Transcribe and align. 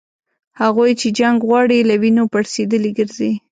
هغوی 0.61 0.91
چي 0.99 1.07
جنګ 1.19 1.37
غواړي 1.49 1.79
له 1.89 1.95
وینو 2.01 2.23
پړسېدلي 2.31 2.91
ګرځي 2.97 3.31